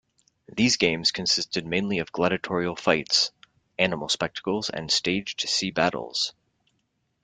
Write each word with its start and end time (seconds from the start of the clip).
These 0.51 0.77
games 0.77 1.11
consisted 1.11 1.63
mainly 1.67 1.99
of 1.99 2.11
gladiatorial 2.11 2.75
fights, 2.75 3.31
animal 3.77 4.09
spectacles 4.09 4.67
and 4.67 4.89
staged 4.91 5.41
sea 5.41 5.69
battles. 5.69 6.33